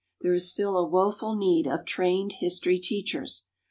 [0.21, 3.43] There is still a woeful need of trained history teachers.